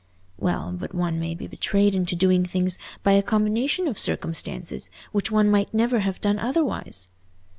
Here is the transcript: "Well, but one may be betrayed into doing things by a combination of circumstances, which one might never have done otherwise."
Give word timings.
"Well, 0.39 0.73
but 0.75 0.95
one 0.95 1.19
may 1.19 1.35
be 1.35 1.45
betrayed 1.45 1.93
into 1.93 2.15
doing 2.15 2.43
things 2.43 2.79
by 3.03 3.11
a 3.11 3.21
combination 3.21 3.87
of 3.87 3.99
circumstances, 3.99 4.89
which 5.11 5.29
one 5.29 5.47
might 5.47 5.71
never 5.75 5.99
have 5.99 6.19
done 6.19 6.39
otherwise." 6.39 7.07